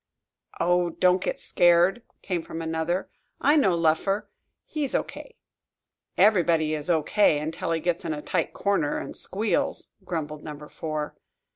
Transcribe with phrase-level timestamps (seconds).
[0.59, 3.11] "Oh, don't get scared!" came from another.
[3.39, 4.29] "I know Luffer
[4.65, 5.37] he's O.K."
[6.17, 7.37] "Everybody is O.K.
[7.37, 11.15] until he gets in a tight corner and squeals," grumbled Number Four.